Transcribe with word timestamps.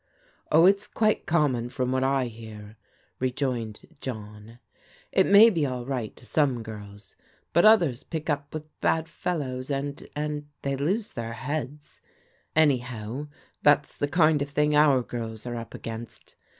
"Oh, 0.51 0.65
it's 0.65 0.87
quite 0.87 1.27
common 1.27 1.69
from 1.69 1.91
what 1.91 2.03
I 2.03 2.25
hear," 2.25 2.75
rejoined 3.19 3.81
John." 3.99 4.57
It 5.11 5.27
may 5.27 5.51
be 5.51 5.63
all 5.63 5.85
right 5.85 6.15
to 6.15 6.25
some 6.25 6.63
girls, 6.63 7.15
but 7.53 7.65
others 7.65 8.01
pick 8.01 8.27
up 8.27 8.51
with 8.51 8.63
bad 8.81 9.07
fellows, 9.07 9.69
and— 9.69 10.03
and— 10.15 10.47
they 10.63 10.75
lose 10.75 11.13
their 11.13 11.33
heads. 11.33 12.01
Anyhow, 12.55 13.27
that's 13.61 13.95
the 13.95 14.07
kind 14.07 14.41
of 14.41 14.49
thing 14.49 14.75
our 14.75 15.03
girls 15.03 15.45
are 15.45 15.55
up 15.55 15.75
against. 15.75 16.35